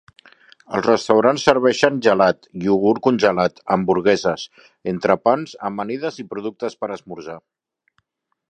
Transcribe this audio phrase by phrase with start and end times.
[0.75, 4.47] Els restaurants serveixen gelat, iogurt congelat, hamburgueses,
[4.95, 7.37] entrepans, amanides i productes per esmorzar.